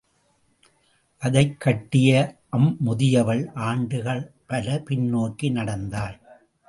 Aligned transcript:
அதைக் 1.17 1.59
கட்டிய 1.59 2.35
அம்முதியவள் 2.57 3.51
ஆண்டுகள் 3.53 4.31
பல 4.47 4.81
பின்னோக்கி 4.89 5.51
நடந்தாள். 5.51 6.19